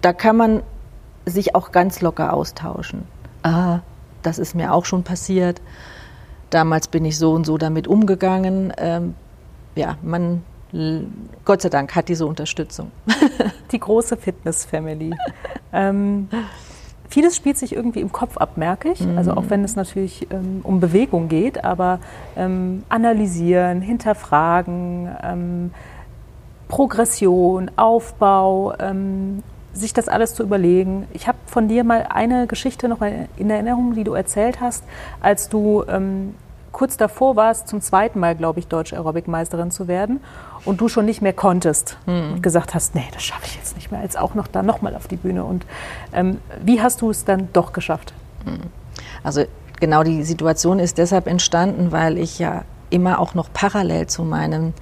[0.01, 0.63] da kann man
[1.25, 3.03] sich auch ganz locker austauschen.
[3.43, 3.79] Ah,
[4.21, 5.61] das ist mir auch schon passiert.
[6.49, 8.73] Damals bin ich so und so damit umgegangen.
[8.77, 9.15] Ähm,
[9.75, 10.43] ja, man,
[11.45, 12.91] Gott sei Dank, hat diese Unterstützung.
[13.71, 15.15] Die große Fitness-Family.
[15.73, 16.27] ähm,
[17.09, 19.01] Vieles spielt sich irgendwie im Kopf ab, merke ich.
[19.01, 19.17] Mhm.
[19.17, 21.99] Also auch wenn es natürlich ähm, um Bewegung geht, aber
[22.37, 25.71] ähm, analysieren, hinterfragen, ähm,
[26.67, 29.41] Progression, Aufbau, ähm,
[29.73, 31.07] sich das alles zu überlegen.
[31.13, 34.83] Ich habe von dir mal eine Geschichte noch in Erinnerung, die du erzählt hast,
[35.19, 36.35] als du ähm,
[36.71, 40.19] kurz davor warst, zum zweiten Mal, glaube ich, Deutsche Aerobic-Meisterin zu werden
[40.65, 42.33] und du schon nicht mehr konntest hm.
[42.33, 44.95] und gesagt hast, nee, das schaffe ich jetzt nicht mehr, jetzt auch noch da nochmal
[44.95, 45.43] auf die Bühne.
[45.43, 45.65] Und
[46.13, 48.13] ähm, wie hast du es dann doch geschafft?
[48.45, 48.59] Hm.
[49.23, 49.43] Also
[49.79, 54.73] genau die Situation ist deshalb entstanden, weil ich ja immer auch noch parallel zu meinem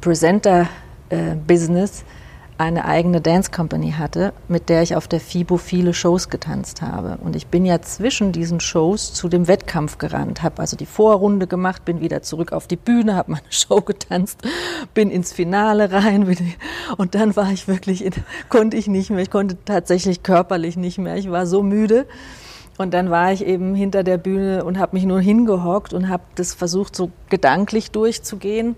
[0.00, 2.04] Presenter-Business äh,
[2.58, 7.18] eine eigene Dance Company hatte, mit der ich auf der FIBO viele Shows getanzt habe.
[7.22, 11.46] Und ich bin ja zwischen diesen Shows zu dem Wettkampf gerannt, habe also die Vorrunde
[11.46, 14.40] gemacht, bin wieder zurück auf die Bühne, habe meine Show getanzt,
[14.94, 16.26] bin ins Finale rein
[16.96, 18.12] und dann war ich wirklich, in,
[18.48, 22.06] konnte ich nicht mehr, ich konnte tatsächlich körperlich nicht mehr, ich war so müde.
[22.78, 26.24] Und dann war ich eben hinter der Bühne und habe mich nur hingehockt und habe
[26.34, 28.76] das versucht, so gedanklich durchzugehen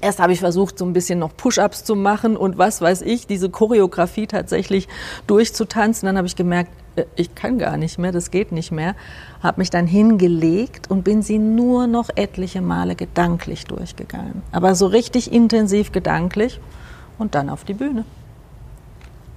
[0.00, 3.26] Erst habe ich versucht, so ein bisschen noch Push-ups zu machen und was weiß ich,
[3.26, 4.88] diese Choreografie tatsächlich
[5.26, 6.06] durchzutanzen.
[6.06, 8.94] Dann habe ich gemerkt, äh, ich kann gar nicht mehr, das geht nicht mehr.
[9.42, 14.42] Habe mich dann hingelegt und bin sie nur noch etliche Male gedanklich durchgegangen.
[14.52, 16.60] Aber so richtig intensiv gedanklich
[17.18, 18.04] und dann auf die Bühne.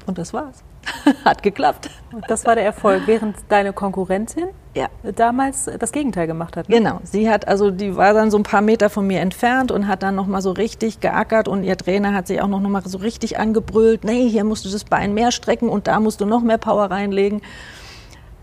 [0.06, 0.64] Und das war's.
[1.26, 1.90] Hat geklappt.
[2.12, 4.88] Und das war der Erfolg, während deine Konkurrentin ja.
[5.16, 6.70] damals das Gegenteil gemacht hat.
[6.70, 6.78] Ne?
[6.78, 7.00] Genau.
[7.04, 10.04] Sie hat also, die war dann so ein paar Meter von mir entfernt und hat
[10.04, 13.40] dann nochmal so richtig geackert und ihr Trainer hat sich auch noch mal so richtig
[13.40, 14.04] angebrüllt.
[14.04, 16.90] Nee, hier musst du das Bein mehr strecken und da musst du noch mehr Power
[16.90, 17.42] reinlegen.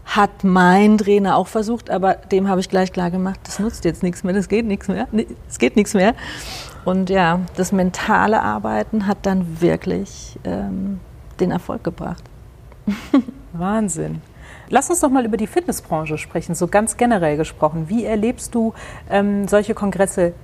[0.04, 4.02] Hat mein Trainer auch versucht, aber dem habe ich gleich klar gemacht, das nutzt jetzt
[4.02, 5.06] nichts mehr, das geht nichts mehr,
[5.48, 6.14] es geht nichts mehr.
[6.86, 11.00] Und ja, das mentale Arbeiten hat dann wirklich ähm,
[11.40, 12.24] den Erfolg gebracht.
[13.52, 14.22] Wahnsinn.
[14.70, 17.88] Lass uns doch mal über die Fitnessbranche sprechen, so ganz generell gesprochen.
[17.88, 18.74] Wie erlebst du
[19.10, 20.34] ähm, solche Kongresse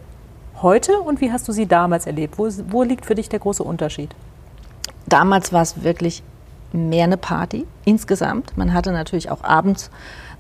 [0.62, 2.38] heute und wie hast du sie damals erlebt?
[2.38, 4.14] Wo, wo liegt für dich der große Unterschied?
[5.06, 6.22] Damals war es wirklich
[6.74, 8.56] mehr eine Party insgesamt.
[8.56, 9.90] Man hatte natürlich auch abends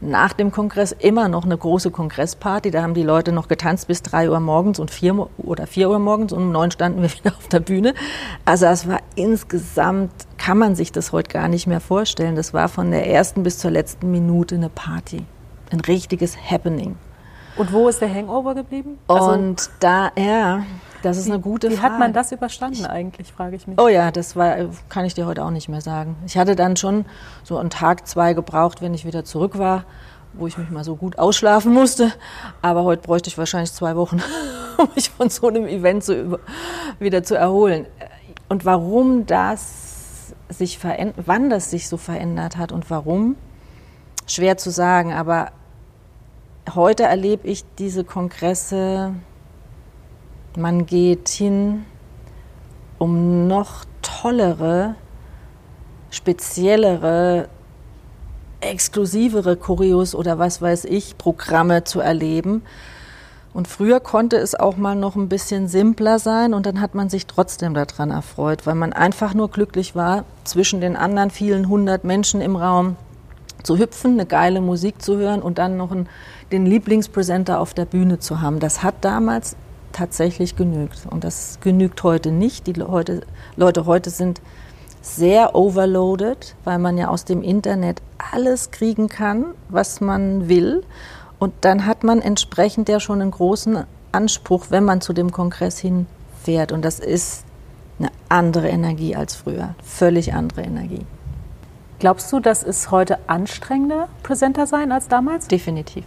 [0.00, 2.70] nach dem Kongress immer noch eine große Kongressparty.
[2.70, 5.98] Da haben die Leute noch getanzt bis drei Uhr morgens und vier oder vier Uhr
[5.98, 7.94] morgens und um neun standen wir wieder auf der Bühne.
[8.44, 12.36] Also es war insgesamt, kann man sich das heute gar nicht mehr vorstellen.
[12.36, 15.24] Das war von der ersten bis zur letzten Minute eine Party.
[15.70, 16.96] Ein richtiges Happening.
[17.56, 18.98] Und wo ist der Hangover geblieben?
[19.06, 20.64] Also und da, ja,
[21.02, 21.88] das ist wie, eine gute wie Frage.
[21.88, 23.78] Wie hat man das überstanden eigentlich, frage ich mich.
[23.80, 24.56] Oh ja, das war,
[24.88, 26.16] kann ich dir heute auch nicht mehr sagen.
[26.26, 27.04] Ich hatte dann schon
[27.42, 29.84] so einen Tag, zwei gebraucht, wenn ich wieder zurück war,
[30.32, 32.12] wo ich mich mal so gut ausschlafen musste.
[32.62, 34.20] Aber heute bräuchte ich wahrscheinlich zwei Wochen,
[34.78, 36.38] um mich von so einem Event zu,
[36.98, 37.86] wieder zu erholen.
[38.48, 43.36] Und warum das sich verändert, wann das sich so verändert hat und warum,
[44.26, 45.12] schwer zu sagen.
[45.12, 45.52] Aber
[46.72, 49.14] heute erlebe ich diese Kongresse,
[50.56, 51.84] man geht hin,
[52.98, 54.94] um noch tollere,
[56.10, 57.48] speziellere,
[58.60, 62.62] exklusivere Choreos oder was weiß ich, Programme zu erleben.
[63.52, 67.08] Und früher konnte es auch mal noch ein bisschen simpler sein und dann hat man
[67.08, 72.02] sich trotzdem daran erfreut, weil man einfach nur glücklich war, zwischen den anderen vielen hundert
[72.02, 72.96] Menschen im Raum
[73.62, 76.08] zu hüpfen, eine geile Musik zu hören und dann noch einen,
[76.54, 78.60] den Lieblingspräsenter auf der Bühne zu haben.
[78.60, 79.56] Das hat damals
[79.92, 81.06] tatsächlich genügt.
[81.10, 82.66] Und das genügt heute nicht.
[82.68, 83.22] Die heute,
[83.56, 84.40] Leute heute sind
[85.02, 88.00] sehr overloaded, weil man ja aus dem Internet
[88.32, 90.84] alles kriegen kann, was man will.
[91.40, 95.78] Und dann hat man entsprechend ja schon einen großen Anspruch, wenn man zu dem Kongress
[95.78, 96.70] hinfährt.
[96.70, 97.44] Und das ist
[97.98, 99.74] eine andere Energie als früher.
[99.82, 101.04] Völlig andere Energie.
[101.98, 105.48] Glaubst du, das ist heute anstrengender, Präsenter sein als damals?
[105.48, 106.04] Definitiv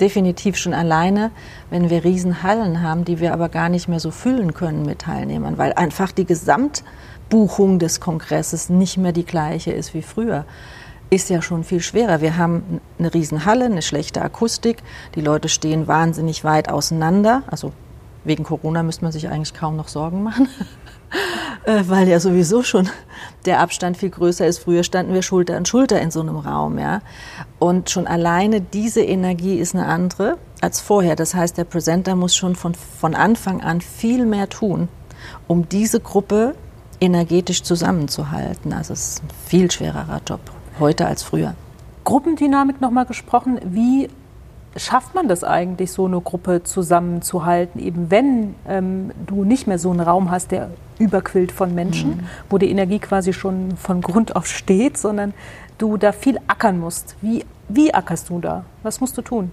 [0.00, 1.30] definitiv schon alleine,
[1.70, 5.58] wenn wir Riesenhallen haben, die wir aber gar nicht mehr so füllen können mit Teilnehmern,
[5.58, 10.44] weil einfach die Gesamtbuchung des Kongresses nicht mehr die gleiche ist wie früher.
[11.10, 12.20] Ist ja schon viel schwerer.
[12.20, 14.82] Wir haben eine Riesenhalle, eine schlechte Akustik,
[15.14, 17.42] die Leute stehen wahnsinnig weit auseinander.
[17.46, 17.72] Also
[18.24, 20.48] wegen Corona müsste man sich eigentlich kaum noch Sorgen machen.
[21.64, 22.88] Äh, weil ja sowieso schon
[23.44, 24.58] der Abstand viel größer ist.
[24.58, 27.02] Früher standen wir Schulter an Schulter in so einem Raum, ja.
[27.58, 31.14] Und schon alleine diese Energie ist eine andere als vorher.
[31.14, 34.88] Das heißt, der Presenter muss schon von, von Anfang an viel mehr tun,
[35.46, 36.54] um diese Gruppe
[37.00, 38.72] energetisch zusammenzuhalten.
[38.72, 40.40] Also es ist ein viel schwererer Job
[40.78, 41.54] heute als früher.
[42.04, 43.60] Gruppendynamik nochmal gesprochen.
[43.64, 44.08] Wie
[44.76, 49.90] schafft man das eigentlich, so eine Gruppe zusammenzuhalten, eben wenn ähm, du nicht mehr so
[49.90, 52.20] einen Raum hast, der überquillt von Menschen, mhm.
[52.50, 55.34] wo die Energie quasi schon von Grund auf steht, sondern
[55.78, 57.16] du da viel ackern musst.
[57.20, 58.64] Wie, wie ackerst du da?
[58.82, 59.50] Was musst du tun?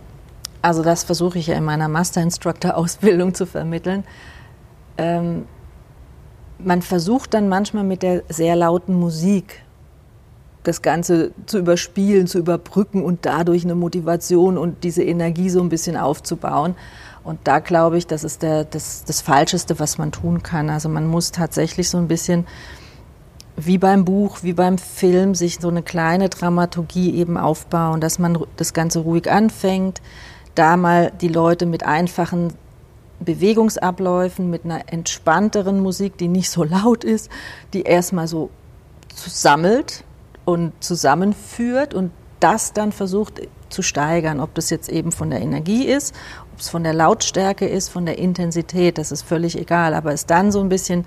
[0.62, 4.04] Also das versuche ich ja in meiner Master Instructor Ausbildung zu vermitteln.
[4.98, 5.46] Ähm,
[6.58, 9.62] man versucht dann manchmal mit der sehr lauten Musik
[10.64, 15.70] das Ganze zu überspielen, zu überbrücken und dadurch eine Motivation und diese Energie so ein
[15.70, 16.76] bisschen aufzubauen.
[17.26, 20.70] Und da glaube ich, das ist der, das, das Falscheste, was man tun kann.
[20.70, 22.48] Also man muss tatsächlich so ein bisschen
[23.58, 28.46] wie beim Buch, wie beim Film, sich so eine kleine Dramaturgie eben aufbauen, dass man
[28.58, 30.02] das Ganze ruhig anfängt,
[30.56, 32.54] da mal die Leute mit einfachen
[33.20, 37.30] Bewegungsabläufen, mit einer entspannteren Musik, die nicht so laut ist,
[37.74, 38.50] die erstmal so
[39.14, 40.04] sammelt,
[40.46, 45.86] und zusammenführt und das dann versucht zu steigern, ob das jetzt eben von der Energie
[45.86, 46.14] ist,
[46.56, 50.26] ob es von der Lautstärke ist, von der Intensität, das ist völlig egal, aber es
[50.26, 51.06] dann so ein bisschen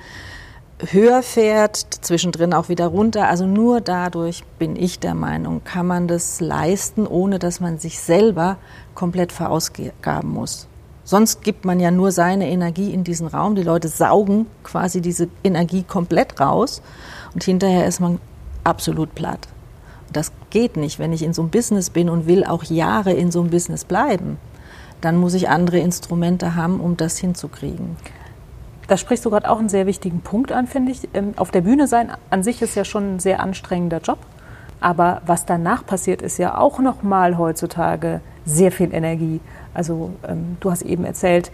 [0.91, 3.29] höher fährt, zwischendrin auch wieder runter.
[3.29, 7.99] Also nur dadurch bin ich der Meinung, kann man das leisten, ohne dass man sich
[7.99, 8.59] selber
[8.95, 10.69] komplett verausgaben muss.
[11.03, 13.55] Sonst gibt man ja nur seine Energie in diesen Raum.
[13.55, 16.83] Die Leute saugen quasi diese Energie komplett raus
[17.33, 18.21] und hinterher ist man
[18.65, 19.49] absolut platt.
[20.13, 23.31] Das geht nicht, wenn ich in so einem Business bin und will auch Jahre in
[23.31, 24.37] so einem Business bleiben.
[25.01, 27.97] Dann muss ich andere Instrumente haben, um das hinzukriegen.
[28.89, 31.09] Da sprichst du gerade auch einen sehr wichtigen Punkt an, finde ich.
[31.13, 34.19] Ähm, auf der Bühne sein an sich ist ja schon ein sehr anstrengender Job.
[34.81, 39.41] Aber was danach passiert, ist ja auch nochmal heutzutage sehr viel Energie.
[39.75, 41.51] Also ähm, du hast eben erzählt, äh,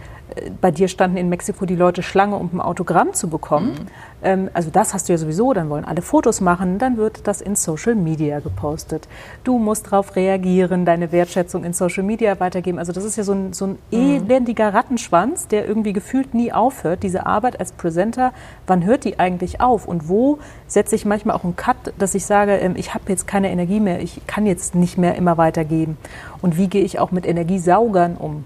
[0.61, 3.69] bei dir standen in Mexiko die Leute Schlange, um ein Autogramm zu bekommen.
[3.69, 3.87] Mhm.
[4.23, 7.41] Ähm, also das hast du ja sowieso, dann wollen alle Fotos machen, dann wird das
[7.41, 9.07] in Social Media gepostet.
[9.43, 12.79] Du musst darauf reagieren, deine Wertschätzung in Social Media weitergeben.
[12.79, 14.27] Also das ist ja so ein, so ein mhm.
[14.29, 17.03] elendiger Rattenschwanz, der irgendwie gefühlt nie aufhört.
[17.03, 18.33] Diese Arbeit als Presenter,
[18.67, 19.87] wann hört die eigentlich auf?
[19.87, 23.27] Und wo setze ich manchmal auch einen Cut, dass ich sage, ähm, ich habe jetzt
[23.27, 25.97] keine Energie mehr, ich kann jetzt nicht mehr immer weitergeben.
[26.41, 28.43] Und wie gehe ich auch mit Energiesaugern um?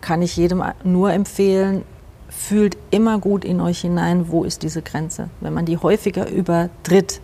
[0.00, 1.84] Kann ich jedem nur empfehlen,
[2.28, 5.30] fühlt immer gut in euch hinein, wo ist diese Grenze.
[5.40, 7.20] Wenn man die häufiger übertritt,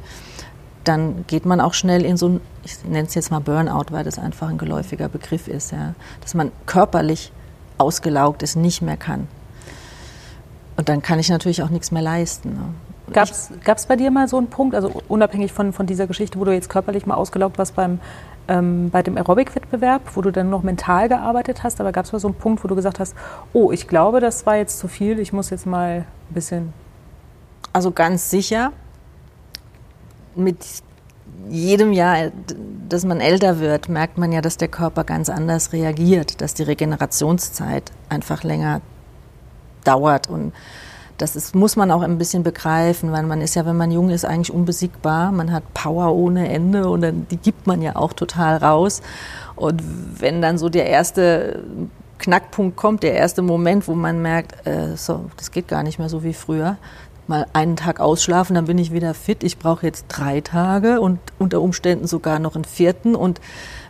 [0.85, 4.05] dann geht man auch schnell in so ein, ich nenne es jetzt mal Burnout, weil
[4.05, 7.33] das einfach ein geläufiger Begriff ist, ja, dass man körperlich
[7.79, 9.29] ausgelaugt ist, nicht mehr kann.
[10.77, 12.51] Und dann kann ich natürlich auch nichts mehr leisten.
[12.51, 12.75] Ne?
[13.13, 16.45] Gab es bei dir mal so einen Punkt, also unabhängig von, von dieser Geschichte, wo
[16.45, 18.01] du jetzt körperlich mal ausgelaugt warst beim,
[18.49, 22.19] ähm, bei dem Aerobic-Wettbewerb, wo du dann noch mental gearbeitet hast, aber gab es mal
[22.19, 23.15] so einen Punkt, wo du gesagt hast,
[23.53, 26.73] oh, ich glaube, das war jetzt zu viel, ich muss jetzt mal ein bisschen...
[27.73, 28.73] Also ganz sicher,
[30.37, 30.59] mit
[31.49, 32.31] jedem Jahr,
[32.89, 36.63] dass man älter wird, merkt man ja, dass der Körper ganz anders reagiert, dass die
[36.63, 38.81] Regenerationszeit einfach länger
[39.85, 40.53] dauert und
[41.19, 44.11] das ist, muss man auch ein bisschen begreifen, weil man ist ja, wenn man jung
[44.11, 45.31] ist, eigentlich unbesiegbar.
[45.33, 49.01] Man hat Power ohne Ende und dann, die gibt man ja auch total raus.
[49.55, 49.83] Und
[50.21, 51.63] wenn dann so der erste
[52.19, 56.09] Knackpunkt kommt, der erste Moment, wo man merkt, äh, so, das geht gar nicht mehr
[56.09, 56.77] so wie früher,
[57.27, 59.45] mal einen Tag ausschlafen, dann bin ich wieder fit.
[59.45, 63.15] Ich brauche jetzt drei Tage und unter Umständen sogar noch einen vierten.
[63.15, 63.41] Und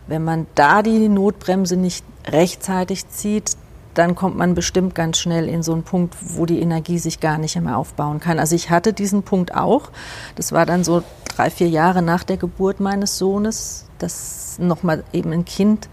[0.07, 3.57] wenn man da die Notbremse nicht rechtzeitig zieht,
[3.95, 7.37] dann kommt man bestimmt ganz schnell in so einen Punkt, wo die Energie sich gar
[7.37, 8.39] nicht mehr aufbauen kann.
[8.39, 9.89] Also ich hatte diesen Punkt auch.
[10.35, 11.03] Das war dann so
[11.35, 15.89] drei, vier Jahre nach der Geburt meines Sohnes, das nochmal eben ein Kind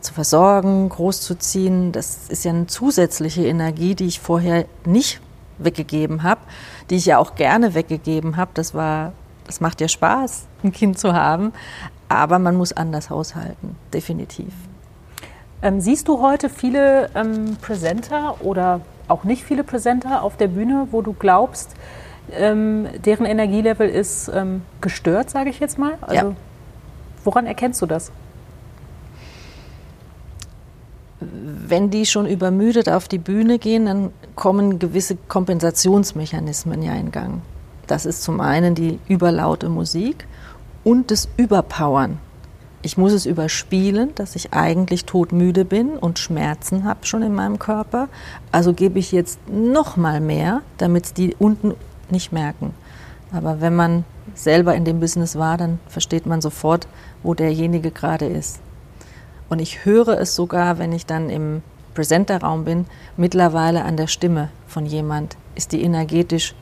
[0.00, 1.92] zu versorgen, großzuziehen.
[1.92, 5.20] Das ist ja eine zusätzliche Energie, die ich vorher nicht
[5.58, 6.40] weggegeben habe,
[6.90, 8.52] die ich ja auch gerne weggegeben habe.
[8.54, 9.12] Das war,
[9.46, 11.52] das macht ja Spaß, ein Kind zu haben.
[12.08, 14.52] Aber man muss anders haushalten, definitiv.
[15.62, 20.88] Ähm, siehst du heute viele ähm, Presenter oder auch nicht viele Presenter auf der Bühne,
[20.90, 21.74] wo du glaubst,
[22.32, 25.94] ähm, deren Energielevel ist ähm, gestört, sage ich jetzt mal?
[26.00, 26.36] Also, ja.
[27.24, 28.10] Woran erkennst du das?
[31.72, 37.42] wenn die schon übermüdet auf die Bühne gehen, dann kommen gewisse Kompensationsmechanismen ja in Gang.
[37.86, 40.26] Das ist zum einen die überlaute Musik
[40.84, 42.18] und das Überpowern.
[42.84, 47.60] Ich muss es überspielen, dass ich eigentlich todmüde bin und Schmerzen habe schon in meinem
[47.60, 48.08] Körper.
[48.50, 51.74] Also gebe ich jetzt noch mal mehr, damit die unten
[52.10, 52.74] nicht merken.
[53.32, 56.88] Aber wenn man selber in dem Business war, dann versteht man sofort,
[57.22, 58.60] wo derjenige gerade ist.
[59.48, 61.62] Und ich höre es sogar, wenn ich dann im
[61.94, 65.36] Präsenterraum bin, mittlerweile an der Stimme von jemand.
[65.54, 66.54] Ist die energetisch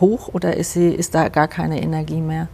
[0.00, 2.48] hoch oder ist, sie, ist da gar keine Energie mehr?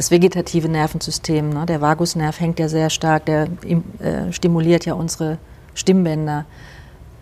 [0.00, 3.48] Das vegetative Nervensystem, ne, der Vagusnerv hängt ja sehr stark, der
[3.98, 5.36] äh, stimuliert ja unsere
[5.74, 6.46] Stimmbänder.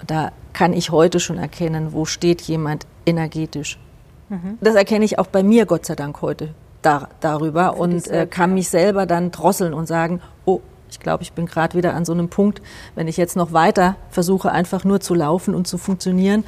[0.06, 3.80] Da kann ich heute schon erkennen, wo steht jemand energetisch.
[4.28, 4.58] Mhm.
[4.60, 8.54] Das erkenne ich auch bei mir, Gott sei Dank, heute da, darüber und äh, kann
[8.54, 12.12] mich selber dann drosseln und sagen, oh, ich glaube, ich bin gerade wieder an so
[12.12, 12.62] einem Punkt,
[12.94, 16.44] wenn ich jetzt noch weiter versuche, einfach nur zu laufen und zu funktionieren,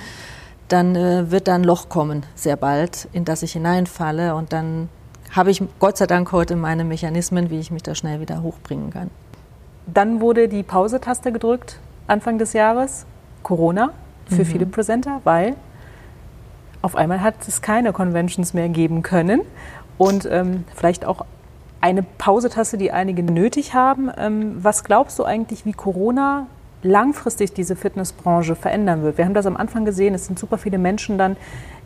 [0.68, 4.36] dann äh, wird da ein Loch kommen, sehr bald, in das ich hineinfalle.
[4.36, 4.88] Und dann
[5.30, 8.90] habe ich Gott sei Dank heute meine Mechanismen, wie ich mich da schnell wieder hochbringen
[8.90, 9.10] kann.
[9.86, 13.06] Dann wurde die Pause-Taste gedrückt, Anfang des Jahres.
[13.42, 13.92] Corona
[14.26, 14.46] für mhm.
[14.46, 15.56] viele Presenter, weil
[16.82, 19.42] auf einmal hat es keine Conventions mehr geben können.
[19.98, 21.24] Und ähm, vielleicht auch
[21.80, 24.10] eine Pausetaste, die einige nötig haben.
[24.16, 26.46] Ähm, was glaubst du eigentlich, wie Corona
[26.82, 29.18] langfristig diese Fitnessbranche verändern wird?
[29.18, 31.36] Wir haben das am Anfang gesehen, es sind super viele Menschen dann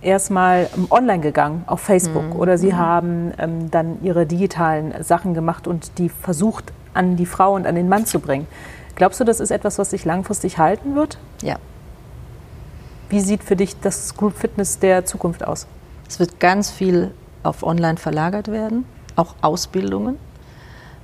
[0.00, 2.40] erstmal ähm, online gegangen auf Facebook mhm.
[2.40, 2.78] oder sie mhm.
[2.78, 7.74] haben ähm, dann ihre digitalen Sachen gemacht und die versucht an die Frau und an
[7.74, 8.46] den Mann zu bringen.
[8.96, 11.18] Glaubst du, das ist etwas, was sich langfristig halten wird?
[11.42, 11.56] Ja.
[13.08, 15.66] Wie sieht für dich das Group Fitness der Zukunft aus?
[16.08, 18.84] Es wird ganz viel auf online verlagert werden
[19.16, 20.18] auch Ausbildungen.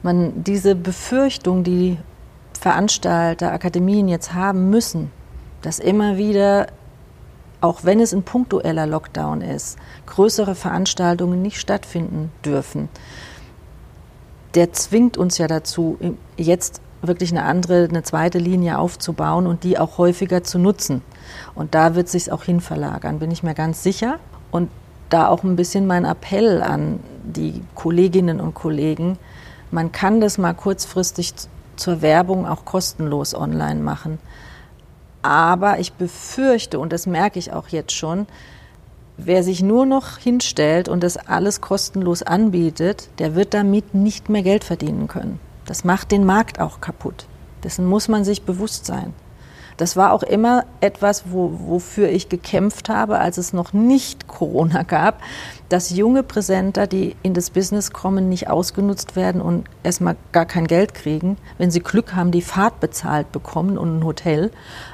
[0.02, 1.98] Man, diese Befürchtung, die
[2.60, 5.10] Veranstalter, Akademien jetzt haben müssen,
[5.62, 6.66] dass immer wieder,
[7.62, 12.90] auch wenn es ein punktueller Lockdown ist, größere Veranstaltungen nicht stattfinden dürfen,
[14.54, 15.96] der zwingt uns ja dazu,
[16.36, 21.00] jetzt wirklich eine andere, eine zweite Linie aufzubauen und die auch häufiger zu nutzen.
[21.54, 24.18] Und da wird sich auch hin verlagern, bin ich mir ganz sicher.
[24.50, 24.70] Und
[25.08, 29.16] da auch ein bisschen mein Appell an die Kolleginnen und Kollegen.
[29.70, 31.32] Man kann das mal kurzfristig
[31.80, 34.18] zur Werbung auch kostenlos online machen.
[35.22, 38.26] Aber ich befürchte, und das merke ich auch jetzt schon,
[39.16, 44.42] wer sich nur noch hinstellt und das alles kostenlos anbietet, der wird damit nicht mehr
[44.42, 45.40] Geld verdienen können.
[45.66, 47.26] Das macht den Markt auch kaputt.
[47.62, 49.12] Dessen muss man sich bewusst sein.
[49.80, 54.82] Das war auch immer etwas, wo, wofür ich gekämpft habe, als es noch nicht Corona
[54.82, 55.22] gab,
[55.70, 60.66] dass junge Präsenter, die in das Business kommen, nicht ausgenutzt werden und erstmal gar kein
[60.66, 61.38] Geld kriegen.
[61.56, 64.50] Wenn sie Glück haben, die Fahrt bezahlt bekommen und ein Hotel,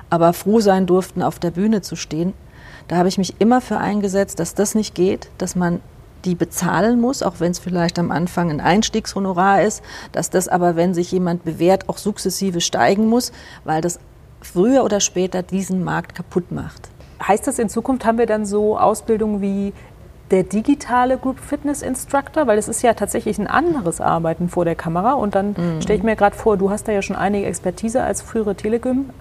[0.08, 2.32] aber froh sein durften, auf der Bühne zu stehen.
[2.86, 5.80] Da habe ich mich immer für eingesetzt, dass das nicht geht, dass man
[6.24, 9.82] die bezahlen muss, auch wenn es vielleicht am Anfang ein Einstiegshonorar ist,
[10.12, 13.32] dass das aber, wenn sich jemand bewährt, auch sukzessive steigen muss,
[13.64, 13.98] weil das
[14.46, 16.88] früher oder später diesen Markt kaputt macht.
[17.22, 19.72] Heißt das, in Zukunft haben wir dann so Ausbildungen wie
[20.30, 24.74] der digitale Group Fitness Instructor, weil es ist ja tatsächlich ein anderes Arbeiten vor der
[24.74, 25.12] Kamera.
[25.12, 25.80] Und dann mhm.
[25.80, 29.12] stelle ich mir gerade vor, du hast da ja schon einige Expertise als frühere Telegym-Frau.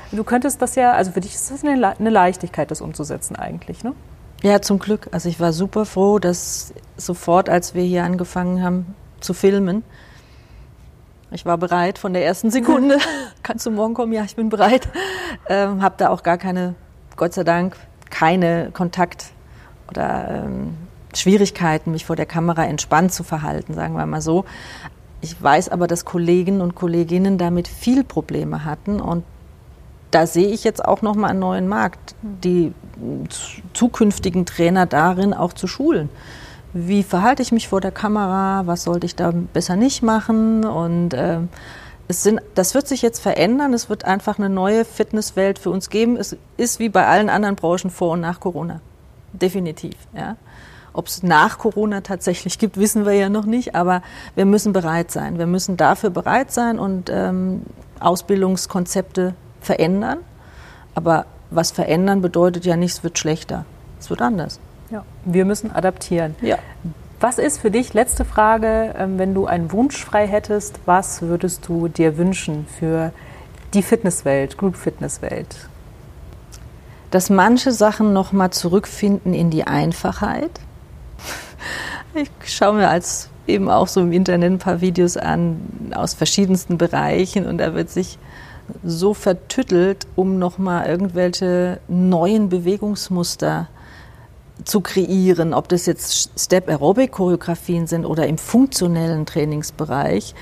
[0.12, 3.84] du könntest das ja, also für dich ist das eine, eine Leichtigkeit, das umzusetzen eigentlich,
[3.84, 3.94] ne?
[4.42, 5.08] Ja, zum Glück.
[5.12, 9.84] Also ich war super froh, dass sofort, als wir hier angefangen haben zu filmen,
[11.32, 12.98] ich war bereit von der ersten Sekunde.
[13.42, 14.12] Kannst du morgen kommen?
[14.12, 14.88] Ja, ich bin bereit.
[15.48, 16.74] Ähm, habe da auch gar keine,
[17.16, 17.76] Gott sei Dank,
[18.10, 19.26] keine Kontakt
[19.88, 20.74] oder ähm,
[21.14, 24.44] Schwierigkeiten, mich vor der Kamera entspannt zu verhalten, sagen wir mal so.
[25.20, 29.24] Ich weiß aber, dass Kollegen und Kolleginnen damit viel Probleme hatten und
[30.10, 32.72] da sehe ich jetzt auch noch mal einen neuen Markt, die
[33.72, 36.10] zukünftigen Trainer darin auch zu schulen.
[36.74, 38.66] Wie verhalte ich mich vor der Kamera?
[38.66, 40.64] Was sollte ich da besser nicht machen?
[40.64, 41.40] Und äh,
[42.08, 43.74] es sind, das wird sich jetzt verändern.
[43.74, 46.16] Es wird einfach eine neue Fitnesswelt für uns geben.
[46.16, 48.80] Es ist wie bei allen anderen Branchen vor und nach Corona.
[49.34, 49.96] Definitiv.
[50.16, 50.36] Ja.
[50.94, 53.74] Ob es nach Corona tatsächlich gibt, wissen wir ja noch nicht.
[53.74, 54.02] Aber
[54.34, 55.38] wir müssen bereit sein.
[55.38, 57.62] Wir müssen dafür bereit sein und ähm,
[58.00, 60.18] Ausbildungskonzepte verändern.
[60.94, 63.66] Aber was verändern bedeutet ja nicht, es wird schlechter.
[64.00, 64.58] Es wird anders.
[64.92, 66.34] Ja, wir müssen adaptieren.
[66.42, 66.58] Ja.
[67.18, 71.66] Was ist für dich, letzte Frage, ähm, wenn du einen Wunsch frei hättest, was würdest
[71.66, 73.10] du dir wünschen für
[73.72, 75.68] die Fitnesswelt, Group Fitnesswelt?
[77.10, 80.50] Dass manche Sachen nochmal zurückfinden in die Einfachheit.
[82.14, 85.58] Ich schaue mir als eben auch so im Internet ein paar Videos an
[85.94, 88.18] aus verschiedensten Bereichen und da wird sich
[88.84, 93.71] so vertüttelt, um nochmal irgendwelche neuen Bewegungsmuster zu
[94.64, 100.34] zu kreieren, ob das jetzt Step Aerobic Choreografien sind oder im funktionellen Trainingsbereich,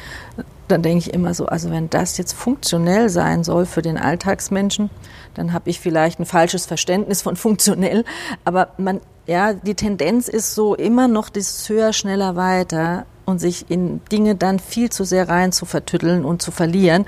[0.68, 4.90] dann denke ich immer so, also wenn das jetzt funktionell sein soll für den Alltagsmenschen,
[5.34, 8.04] dann habe ich vielleicht ein falsches Verständnis von funktionell,
[8.44, 13.70] aber man ja, die Tendenz ist so immer noch das höher, schneller, weiter und sich
[13.70, 17.06] in Dinge dann viel zu sehr rein zu vertütteln und zu verlieren.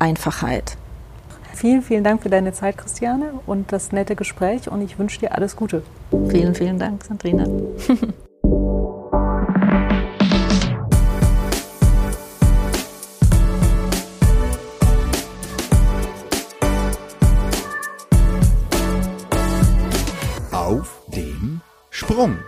[0.00, 0.76] Einfachheit.
[1.60, 4.70] Vielen, vielen Dank für deine Zeit, Christiane, und das nette Gespräch.
[4.70, 5.82] Und ich wünsche dir alles Gute.
[6.30, 7.44] Vielen, vielen Dank, Sandrina.
[20.50, 22.38] Auf dem Sprung.